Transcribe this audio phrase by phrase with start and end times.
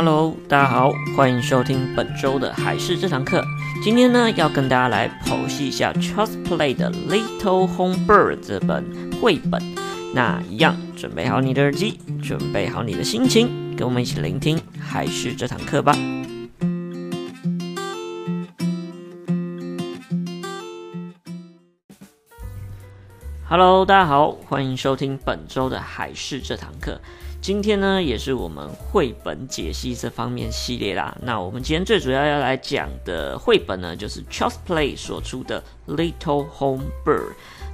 [0.00, 3.44] Hello，大家好，欢迎收听本周的海事这堂课。
[3.82, 8.84] 今天呢，要跟大家来剖析一下 Charles Play 的《Little Home Bird》这本
[9.20, 9.60] 绘本。
[10.14, 15.92] 那一样，准备好你的耳机，准备好你的心情，跟我们一起聆听海事这堂课吧。
[23.48, 27.00] Hello，大家好，欢迎收听本周的海事这堂课。
[27.40, 31.16] 今天呢，也是我们绘本解析这方面系列啦。
[31.22, 35.62] 那我们今天最主要要来讲的绘本呢，就是 Child's Play 所出的
[35.94, 37.20] 《Little Home Bird》。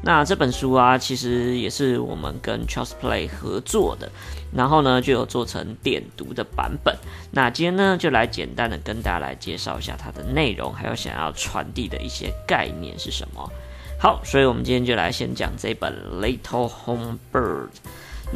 [0.03, 4.09] 那这本书啊，其实也是我们跟 Child's Play 合作的，
[4.55, 6.95] 然后呢，就有做成点读的版本。
[7.33, 13.51] 那今天呢，就来简单的跟大家来介绍一下它的内容，还有想要传递的一些概念是什么。
[13.99, 17.67] 好，所以我们今天就来先讲这本《Little Home Bird》。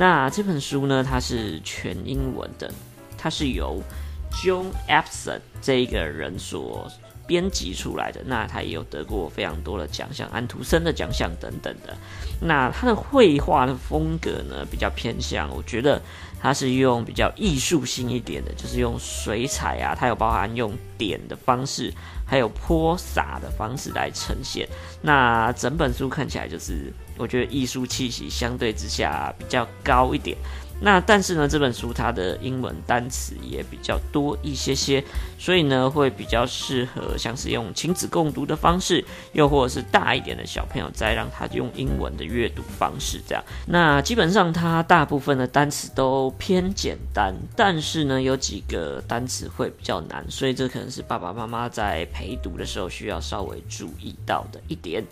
[0.00, 2.72] 那这本书呢，它是全英文的，
[3.16, 3.82] 它是由
[4.30, 6.88] John Epson 这一个人所
[7.28, 8.20] 编辑出来的。
[8.26, 11.96] 那他也有得过非常多的奖项，安徒生的奖项等等的。
[12.40, 16.02] 那他的绘画的风格呢，比较偏向，我觉得
[16.40, 21.92] 他是用比较艺术性一点的，就是用水彩啊，它有包含用点的方式，
[22.26, 24.68] 还有泼洒的方式来呈现。
[25.02, 26.92] 那整本书看起来就是。
[27.20, 30.38] 我觉得艺术气息相对之下比较高一点，
[30.80, 35.02] 那但是呢，这本书它的英文单词也比较多一些些，
[35.38, 43.42] 所以呢，会比较适合像是用亲子共读的方式，又或者是大一点的小朋友再让他用英文的阅读方式这样。
[43.66, 55.04] 那基本上它大部分的单词都偏简单，但是呢，有几个单词会比较难，所以这可能是爸爸妈妈在陪读的时候需要稍微注意到的一点。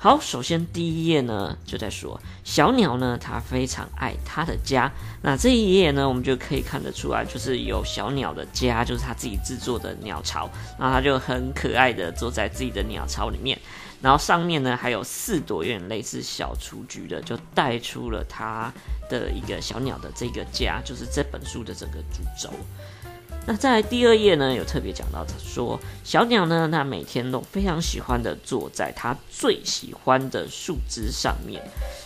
[0.00, 4.88] 好，首先第一页呢，就在说小鸟呢，它非常爱它的家。
[5.22, 10.48] 那这一页呢，我们就可以看得出来，就是有小鸟的家，就是它自己制作的鸟巢。
[10.78, 13.58] 然后它就很可爱的坐在自己的鸟巢里面。
[14.00, 18.72] 然后上面呢，还有四朵有点类似小雏菊的，就带出了它
[19.10, 22.50] 的一个小鸟的这个家，就是这本书的整个主轴。
[23.50, 31.62] 那在第二页呢，有特别讲到，说小鸟呢，它每天都非常喜欢的坐在它最喜欢的树枝上面，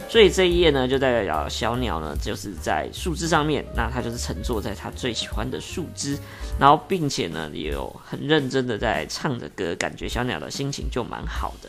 [0.09, 6.17] 所以这一页呢，就代表小鸟呢，就是在树枝上面，那它就是乘坐在它最喜欢的树枝，
[6.61, 11.69] 然后并且呢，也有很认真的在唱着歌，感觉小鸟的心情就蛮好的。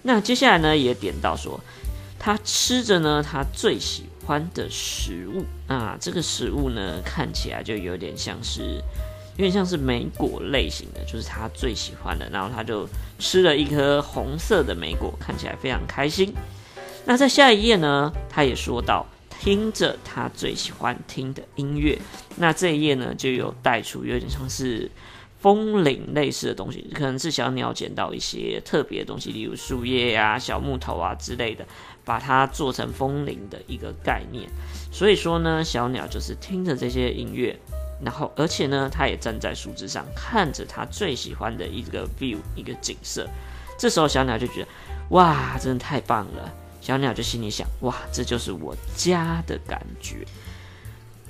[0.00, 1.60] 那接下来呢，也点到说，
[2.18, 8.62] 它吃着呢，它最喜欢的食物，那这个食物呢，看起来就有点像是，
[9.36, 12.28] 有点像是莓果类型的，就是他最喜欢的。
[12.30, 16.32] 然后他就吃了一颗红色的莓果，看起来非常开心。
[17.04, 19.06] 那在下一页呢，他也说到
[19.38, 21.98] 听着他最喜欢听的音乐。
[22.36, 24.90] 那这一页呢，就有带出有点像是
[25.38, 31.66] 风铃类似的东西，可能是小鸟捡到一些特别的东西，例如树叶啊、小木头啊之类的。
[32.04, 34.48] 把它做成风铃的一个概念，
[34.92, 37.58] 所以说呢，小鸟就是听着这些音乐，
[38.02, 43.26] 然后而且呢，它也站在树枝上看着它最喜欢的一个 view 一个景色。
[43.78, 44.68] 这时候小鸟就觉得，
[45.10, 46.52] 哇，真的太棒了！
[46.80, 50.26] 小鸟就心里想，哇，这就是我家的感觉。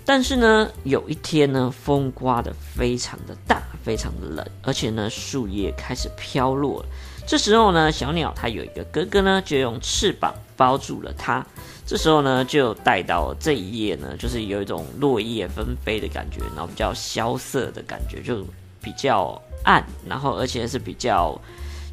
[0.04, 6.84] 但是呢，有一天呢，风刮得非常的大，非常的冷，而且呢，树叶开始飘落。
[7.26, 11.44] 这时候呢，小鸟它有一个哥哥呢，就用翅膀包住了它。
[11.86, 18.44] 这时候呢，就带到这一页呢，就是有一种落叶纷飞的感觉，然后比较萧瑟的感觉，就
[18.80, 21.38] 比较暗，然后而且是比较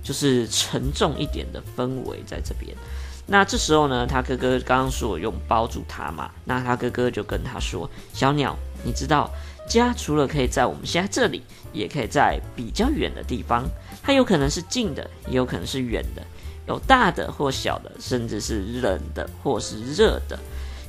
[0.03, 2.75] 就是沉重一点的氛围在这边。
[3.27, 9.29] 那这时候呢，他哥哥刚刚说用包住他嘛，那他哥哥就跟他说：“小鸟，你知道
[9.67, 13.65] 家除了可以在我们现在这里，也可以在比较远的地方。
[14.01, 16.23] 它有可能是近的，也有可能是远的，
[16.67, 20.40] 有大的或小的，甚至是冷的或是热的。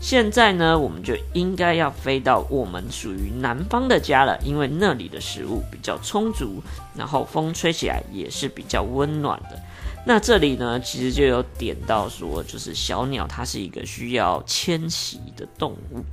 [0.00, 6.60] 现在呢，我们就应该要飞到我们属于南方的家了，因为那里的食物比较充足，
[6.96, 9.56] 然后风吹起来也是比较温暖的。”
[10.04, 16.04] 那这里呢，其实就有点到说，就是小鸟它是一个需要迁徙的动物，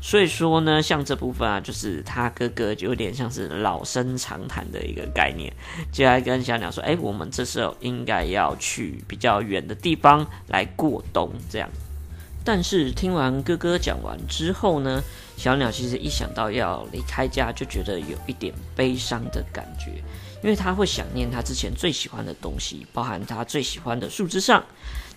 [0.00, 5.52] 所以说呢，像这部分啊，就是他哥哥就有点像是老生常谈的一个概念，
[5.90, 11.68] 就来跟小鸟说，哎，我们这时候应该要去比较远的地方来过冬，这样。
[12.44, 15.02] 但是听完哥哥讲完之后呢，
[15.36, 19.90] 小鸟其实一想到要离开家，就觉得有一点悲伤的感觉。
[20.44, 24.62] 因为他会想念他之前最喜欢的东西，包含他最喜欢的树枝上，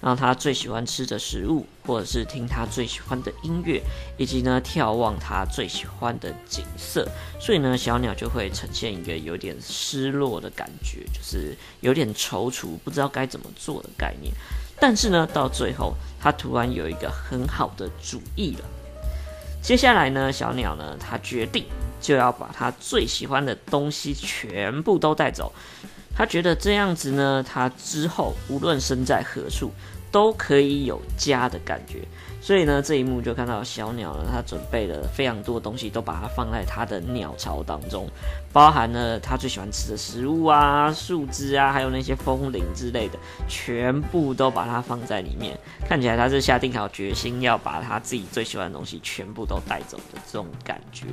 [0.02, 3.82] 让他最喜欢吃的食物，或者是听他最喜欢的音乐，
[4.18, 7.08] 以及呢眺望他最喜欢的景色。
[7.40, 14.34] 所以呢，小鸟就会呈现一个有点失落的感觉，就是有点踌躇，不知道该怎么做的概念。
[14.80, 18.66] 但是呢，到最后，他突然有一个很好的主意了。
[19.62, 21.66] 接下来呢，小鸟呢，他决定
[22.00, 25.52] 就要把他最喜欢的东西全部都带走。
[26.16, 29.72] 他觉得这样子呢，他之后无论身在何处，
[30.12, 32.00] 都可以有家的感觉。
[32.42, 38.08] 所以呢，这一幕就看到小鸟呢，它准备了非常多东西，都把它放在它的鸟巢当中，
[38.54, 43.20] 包含了它最喜欢吃的食物啊、树枝啊，还有那些风铃之类的，
[43.50, 45.60] 全部都把它放在里面。
[45.86, 51.08] 看起来它是下定好决心要把它自己最喜欢的东西全部都带走的这种感觉。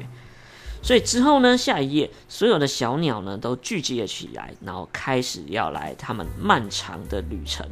[0.86, 7.68] 所以之后呢，下一页所有的小鸟呢都聚集了起来，然后开始要来他们漫长的旅程。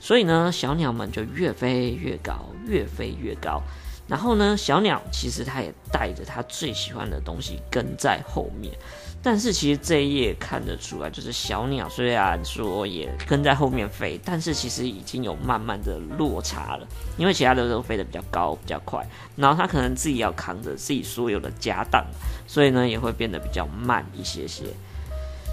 [0.00, 3.62] 所以呢，小鸟们就越飞越高，越飞越高。
[4.08, 8.72] 然后呢，小鸟其实它也带着它最喜欢的东西跟在后面。
[9.20, 16.86] 但是其实这一页看得出来，就是小鸟虽然说也跟在后面飞，但是其实已经有慢慢的落差了。
[17.16, 22.06] 因为其他的都飞得比较高，比较快，然后它可能自己要扛着自己所有的家当，
[22.46, 24.64] 所以呢也会变得比较慢一些些。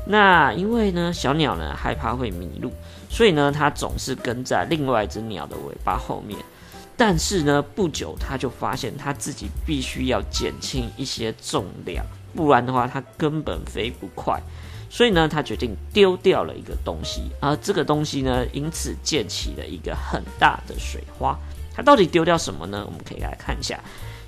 [0.06, 2.72] 那因为呢，小鸟呢害怕会迷路，
[3.10, 6.40] 所以呢，它总是跟在另外一只鸟的尾巴后面。
[6.98, 14.42] 但是呢，不久他就发现他自己必须要减轻一些重量，不然的话他根本飞不快。
[14.90, 21.38] 所以呢，他决定丢掉了一个东西，而这个东西呢，因此溅起了一个很大的水花。
[21.76, 22.84] 它到底丢掉什么呢？
[22.86, 23.78] 我们可以来看一下。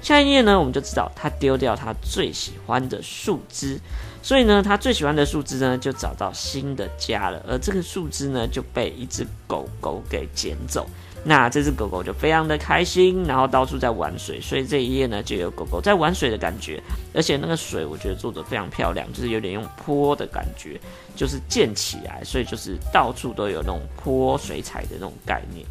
[0.01, 3.79] 下一页呢，我们就知道他丢掉他最喜欢的树枝，
[4.21, 10.85] 所以呢，他最喜欢的树枝呢就找到新的家了，而这个树枝呢就被一只狗狗给捡走。
[11.23, 16.81] 那这只狗狗就非常的开心，然后到处在玩水，所以这一页呢就有狗狗在玩水的感觉，
[17.13, 20.79] 而且那个水我觉得做的非常漂亮，就是有点用泼的感觉，
[21.15, 25.65] 就是溅起来，所以就是到处都有那种泼水彩的那种概念。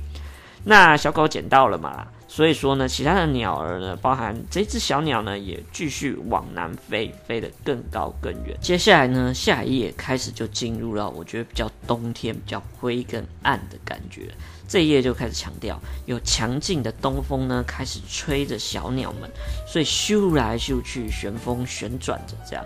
[0.62, 2.06] 那小狗捡到了嘛？
[2.28, 8.56] 所以说呢，其他的鸟儿呢，包含这只小鸟呢，也继续往南飞，飞得更高更远。
[8.60, 14.34] 接下来呢，下一页开始就进入了我觉得比较冬天、比较灰更暗的感觉。
[14.68, 19.30] 这一页就开始强调，有强劲的东风呢，开始吹着小鸟们，
[19.66, 22.64] 所以咻来咻去，旋风旋转着这样。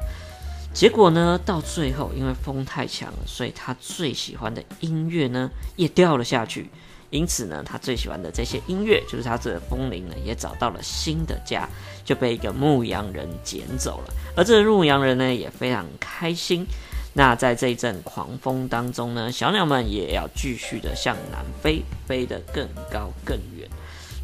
[0.73, 6.71] 结果呢，到最后因为风太强了，所以他最喜欢的音乐呢，也掉了下去。
[7.11, 11.69] 因此呢，他最喜欢的这些音乐，就是他这风铃呢，也找到了新的家，
[12.05, 14.15] 就被一个牧羊人捡走了。
[14.37, 16.65] 而这牧羊人呢，也非常开心。
[17.13, 23.60] 那在这一阵狂风当中呢，小鸟们也要继续的向南飞，飞得更高更远。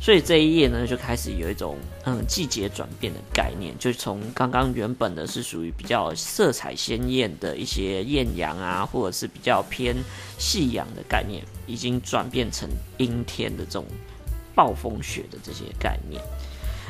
[0.01, 9.97] 所以这一页呢，就开始有一种嗯季节转变的概念，就从刚刚原本的是属于比较色彩鲜艳的一些艳阳啊，或者是比较偏
[10.39, 13.85] 夕阳的概念，已经转变成阴天的这种
[14.55, 16.23] 暴风雪的这些概念。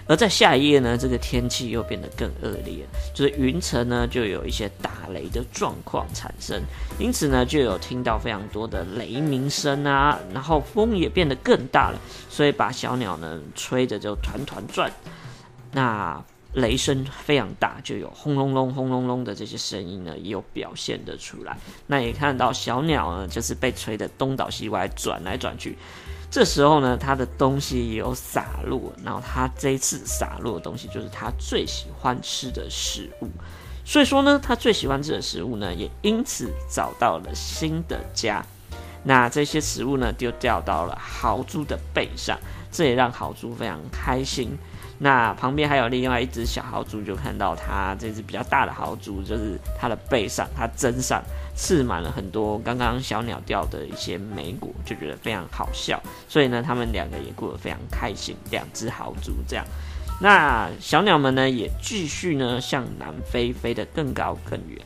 [0.09, 6.63] 而在下一页呢，这个天气又变得更恶劣，就是云层呢就有一些打雷的状况产生，
[6.99, 11.99] 因此呢就有听到非常多的雷鸣声啊，然后风也变得更大了，
[12.31, 14.91] 所以把小鸟呢吹得就团团转，
[15.73, 16.23] 那
[16.53, 21.59] 雷声非常大，就有轰隆隆、轰隆隆的这些声音呢也有表现得出来，
[21.89, 25.77] 那也看到小鸟呢就是被吹得东倒西歪，转来转去。
[26.31, 33.29] 这时候呢，他的东西也有洒落，然后他这一次洒落的东西就是他最喜欢吃的食物，
[33.85, 38.45] 所以说呢，他最喜欢吃的食物呢，也因此找到了新的家。
[39.05, 42.39] 那这些食物呢，就掉到了豪猪的背上，
[42.73, 44.59] 这也让豪猪非常开心。
[44.99, 51.23] 那旁边还有另外一只小豪猪，就看到它这只比较大的豪猪，就是它的背上，它针上
[51.55, 56.03] 刺满了很多刚刚小鸟掉的一些莓果，就觉得非常好笑。
[56.29, 59.65] 所以呢，他们两个也过得非常开心，两只豪猪这样。
[60.19, 64.81] 那小鸟们呢，也继续呢向南飞，飞得更高更远。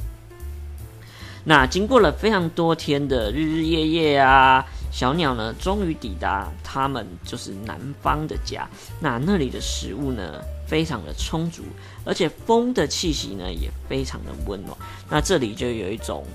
[1.45, 4.67] 那经过了非常多天的日日夜夜啊。
[4.91, 8.69] 小鸟呢，终于抵达他们就是南方的家。
[9.01, 11.63] 那那里的食物呢，非常的充足，
[12.05, 14.77] 而且风的气息呢，也非常的温暖。
[15.09, 16.27] 那这里就有一种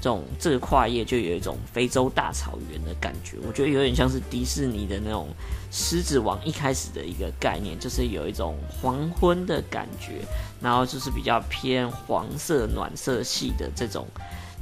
[0.00, 3.36] 这种这个跨页就有一种非洲大草原的感觉。
[3.46, 5.28] 我觉得有点像是迪士尼的那种
[5.70, 10.26] 狮子王一开始的一个概念，就是有一种黄昏的感觉，
[10.60, 14.04] 然后就是比较偏黄色暖色系的这种。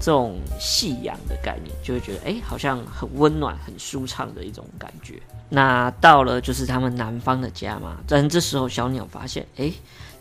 [0.00, 5.21] 这种夕阳的概念，就会觉得哎、好像很温暖、很舒畅的一种感觉。
[5.49, 9.71] 那到了就是他们南方的家嘛，但这时候小鸟发现，哎、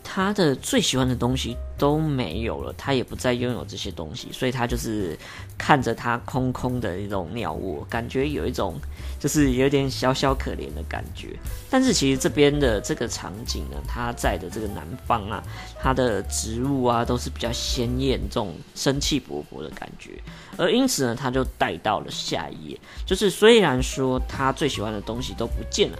[0.02, 5.16] 他的最喜欢的东西都没有了，他也不再拥有这些东西，所以他就是
[5.56, 8.74] 看着他空空的一种鸟窝，感觉有一种
[9.18, 11.28] 就是有点小小可怜的感觉。
[11.70, 15.42] 但是其实这边的这个场景呢，他在的这个南方啊，
[15.80, 20.10] 它的植物啊都是比较鲜艳，这种生气勃勃的感觉。
[20.56, 25.98] 而因此呢，他就带到了下一页，就是虽然说他最喜欢的东西都不见了。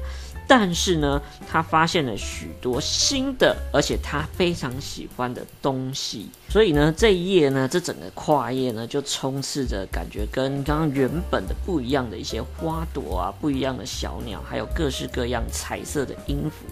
[0.52, 6.28] 但是呢，他发现了许多新的，而且他非常喜欢的东西。
[6.49, 16.66] 所以呢，这一页呢，这整个跨页呢，就充斥着感觉跟刚刚原本的不一样的一些花朵啊，不一样的小鸟，还有各式各样彩色的音符，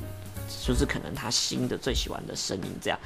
[0.66, 2.98] 就是可能他新的最喜欢的声音，这样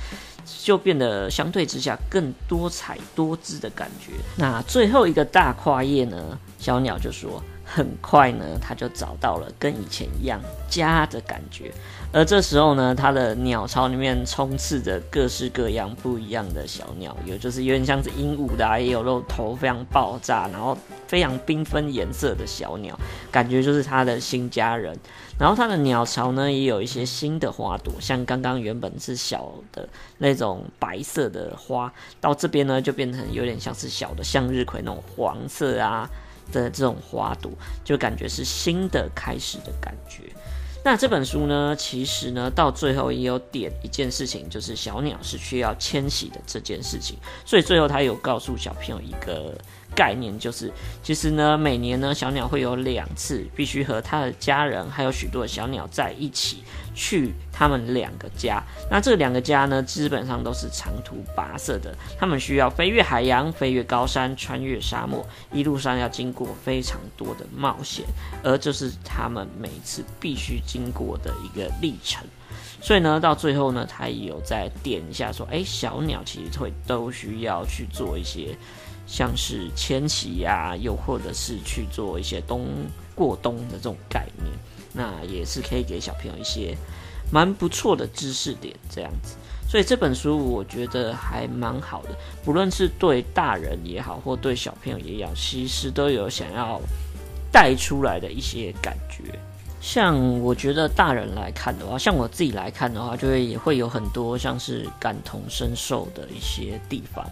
[0.64, 4.14] 就变得相对之下更多彩多姿的感觉。
[4.38, 7.42] 那最后一个大跨页呢，小鸟就说。
[7.74, 10.38] 很快呢，他就找到了跟以前一样
[10.68, 11.72] 家的感觉。
[12.12, 20.76] 而这时候呢，他的鸟巢里面充斥着各式各样不一样的小鸟，有就是有点像是鹦鹉的，也有那种头非常爆炸，然后
[21.06, 22.98] 非常缤纷颜色的小鸟，
[23.30, 24.94] 感觉就是他的新家人。
[25.38, 29.88] 然后他的鸟巢呢，也有一些新的花朵，像刚刚原本是小的
[30.18, 36.06] 那种白色的花，到这边呢就变成有点像是小的向日葵那种黄色啊。
[36.50, 37.52] 的这种花朵，
[37.84, 40.22] 就感觉是新的开始的感觉。
[40.84, 47.16] 那这本书呢，其实呢，到最后也有点一件事情，就是小鸟是需要迁徙的这件事情。
[47.44, 49.56] 所以最后他有告诉小朋友一个
[49.94, 50.72] 概念，就是
[51.02, 58.62] 其实呢，每年呢，小鸟会有两次必须和他的家人还有许多小鸟在一起去他们两个家。
[58.90, 68.04] 那这两个家呢，基本上都是长途跋涉的，他们需要飞越海洋、飞越高山、穿越沙漠，一路上要经过非常多的冒险，
[68.42, 70.60] 而这是他们每次必须。
[70.64, 72.24] 经过的一个历程，
[72.80, 78.56] 所以呢，到最后呢，他也有在点一下说，哎，小鸟其实会都需要去做一些，
[79.06, 82.66] 像是迁徙呀，又或者是去做一些冬
[83.14, 84.50] 过冬的这种概念，
[84.92, 86.76] 那也是可以给小朋友一些
[87.30, 89.36] 蛮不错的知识点这样子。
[89.68, 92.10] 所以这本书我觉得还蛮好的，
[92.44, 96.80] 不论是对大人也好，或对小朋友也好，其实都有想要
[97.50, 99.38] 带出来的一些感觉。
[99.82, 107.22] 像我觉得大人来看的话，像我自己来看的话，就会也会有很多像是感同身受的一些地方，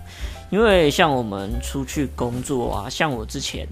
[0.51, 3.67] 因为像我们出去工作啊，像我之前。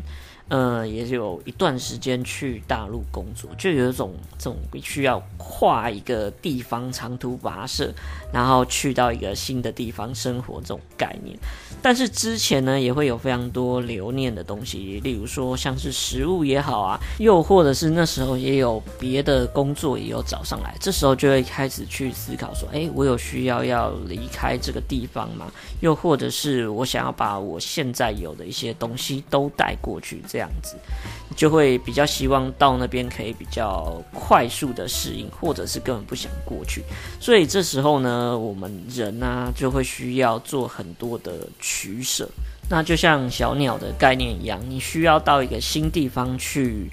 [0.49, 7.93] 呃，也有一段时间去大陆工作，就有一种这种需要跨一个地方长途跋涉，
[8.33, 11.37] 然后去到一个新的地方生活这种概念。
[11.83, 25.53] 但是之前呢，也会有非常多留念的东西，例如说像是食物也好啊，又或者是那时候也有别的工作也有找上来，这时候就会开始去思考说，诶，我有需要要离开这个地方吗？
[25.81, 30.77] 又或者是我想要把我现在有的一些东西都带过去，这样子
[31.35, 36.85] 就会比较希望到那边可以比较快速的适应，或者是根本不想过去。
[37.19, 42.29] 所以这时候呢，我们人呢就会需要做很多的取舍。
[42.71, 46.89] 那就像小鸟的概念一样，你需要到一个新地方去。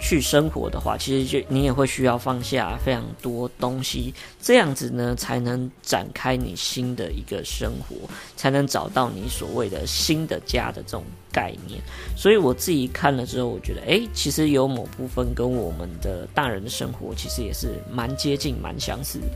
[0.00, 7.96] 去生活的话，其实就你也会需要放下非常多东西，这样子呢，才能展开你新的一个生活，
[8.36, 11.80] 才能找到你所谓的新的家的这种概念。
[12.16, 19.26] 所以我自己看了之后，我觉得，诶，其实有某部分跟我们的大人的生活其实也是蛮接近、蛮相似的。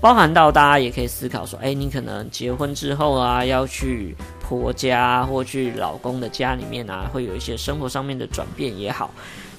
[0.00, 9.10] 包含到大家也可以思考说，诶，你可能结婚之后啊，要去婆家或去老公的家里面啊，会有一些生活上面的转变也好。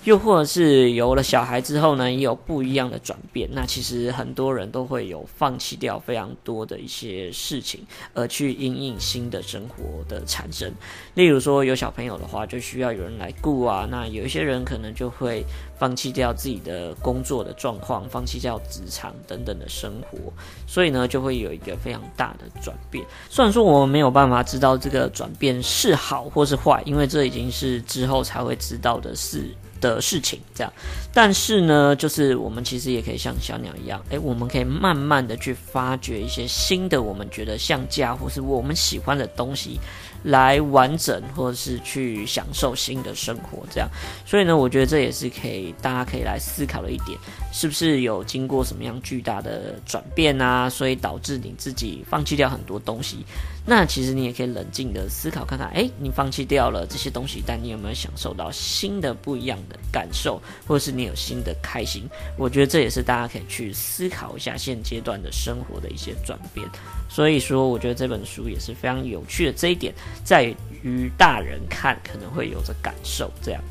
[0.04, 3.48] 又或者是有了小孩之后呢，也有不一样的转变。
[3.54, 10.74] 那其实很多人都会有放弃掉非常多的一些事情，而去因应新的生活的产生。
[11.14, 13.88] 例如说有小朋友的话，就需要有人来顾啊。
[13.92, 15.46] 那有一些人可能就会
[15.78, 20.18] 放弃掉自己的工作的状况，放弃掉职场等等的生活，
[20.66, 23.06] 所以呢，就会有一个非常大的转变。
[23.30, 29.46] 虽然说我们没有办法知道这个转变是好或是坏，因为这已经是之后才会知道的事。
[29.82, 30.72] 的事情这样，
[31.14, 39.80] 但是呢，就是我们其实也可以像小鸟一样，诶，我们可以慢慢的去发掘一些新的，我们觉得像家或是我们喜欢的东西，
[40.24, 43.90] 来完整或者是去享受新的生活，这样。
[44.26, 47.18] 所以呢，我觉得这也是可以大家可以来思考的一点，
[47.52, 50.70] 是不是有经过什么样巨大的转变啊？
[50.70, 53.26] 所以导致你自己放弃掉很多东西。
[53.66, 62.10] 那其实你也可以冷静的思考看看，诶，你放弃掉了这些东西，但你有没有享受到新的不一样的感受，或者是你有新的开心？
[62.38, 66.68] 我觉得这也是大家可以去思考一下现阶段的生活的一些转变。
[67.08, 69.54] 所以说，我觉得这本书也是非常有趣的。
[69.54, 70.44] 这一点在
[70.82, 73.62] 于大人看可能会有着感受，这样。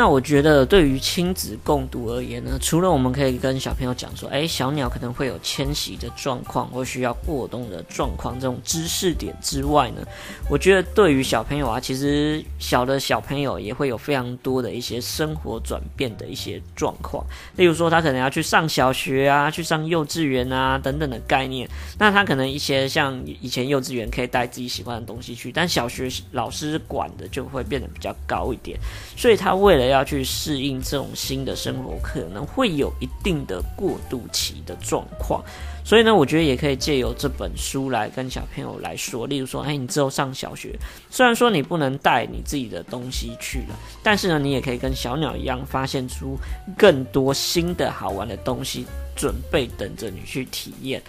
[0.00, 9.96] 那我觉得，对于亲子共读而言呢，除了我们可以跟小朋友讲说，诶，小鸟可能会有迁徙的状况或需要过冬的状况这种知识点之外呢，
[10.48, 17.22] 我觉得对于小朋友啊，其实小的小朋友也会有非常多的一些生活转变的一些状况。
[17.56, 21.68] 例如说，他可能要去上小学啊，去上幼稚园啊等等的概念。
[21.98, 28.80] 那他可能一些像以前幼稚园可以带自己喜欢的东西去，但小学老师管的就会变得比较高一点，
[29.14, 35.44] 所以他为了要去适应这种新的生活，可能会有一定的过渡期的状况，
[35.84, 40.78] 所以呢，我觉得也可以借由这本书来跟小朋友来说，例如说，哎，你之后上小学，
[41.10, 46.38] 虽然说你不能带你自己的东西去了，但是呢，你也可以跟小鸟一样，发现出
[46.76, 51.02] 更多新的好玩的东西，准备等着你去体验。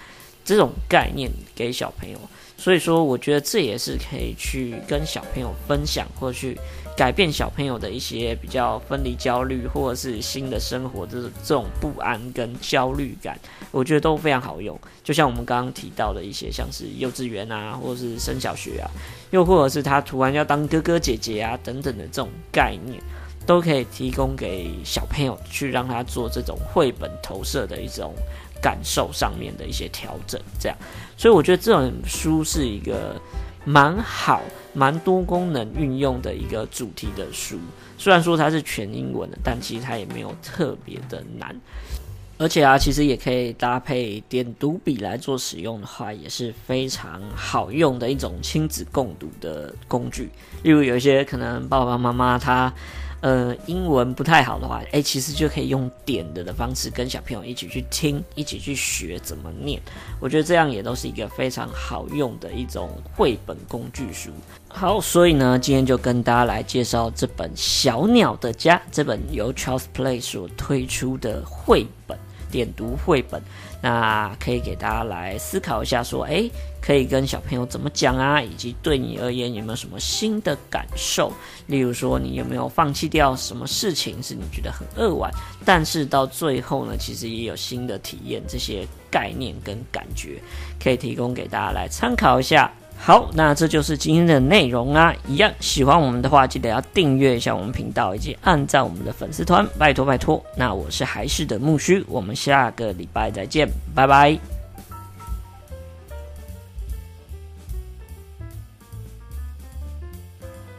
[0.43, 2.17] 这种概念给小朋友，
[2.57, 6.57] 所以说，我觉得这也是可以去跟小朋友分享，或去。
[6.95, 13.39] 改变小朋友的一些比较分离焦虑，或者是新的生活的这种不安跟焦虑感，
[13.71, 14.77] 我觉得都非常好用。
[15.03, 18.91] 就像我们刚刚提到的一些，像是幼稚园啊，或者是升小学啊，
[19.31, 23.01] 又或者是他突然要当哥哥姐姐啊等等的这种概念，
[23.45, 28.13] 都可以提供给小朋友去让他做这种绘本投射的一种
[28.61, 30.39] 感受上面的一些调整。
[30.59, 30.77] 这样，
[31.17, 33.19] 所以我觉得这本书是一个。
[33.63, 34.41] 蛮好，
[34.73, 37.59] 蛮多功能运用的一个主题的书。
[37.97, 41.55] 虽然说它是全英文的，但其实它也没有特别的难。
[42.37, 50.29] 而且啊，其实也可以搭配点读笔来做使用的话，也是非常好用的一种亲子共读的工具。
[50.63, 52.73] 例如，有一些可能爸爸妈妈他。
[53.21, 59.79] 呃，英文不太好的话，诶，其实就可以用点的的方式跟小朋友一起去听，一起去学怎么念。
[60.19, 64.31] 我觉得这样也都是一个非常好用的一种绘本工具书。
[64.67, 72.17] 好，所以呢，今天就跟大家来介绍这本《小鸟的家》这本由 Charles Play 所推出的绘本。
[72.49, 73.41] 点读绘本，
[73.81, 76.49] 那可以给大家来思考一下，说，诶，
[76.81, 78.41] 可以跟小朋友怎么讲啊？
[78.41, 81.33] 以及对你而言有没有什么新的感受？
[81.67, 85.31] 例如说，你有没有放弃掉什么事情是你觉得很扼腕，
[85.65, 90.39] 但是到最后呢，其实也有新的体验，这些概念跟感觉
[90.81, 92.71] 可以提供给大家来参考一下。
[93.03, 95.11] 好，那这就是今天的内容啊！
[95.27, 100.41] 一样喜欢我们的话，记得要订阅一下我们频道，以及按赞我们的粉丝团，拜托拜托。
[100.55, 104.60] 那我是还是的木须，我们下个礼拜再见，拜拜。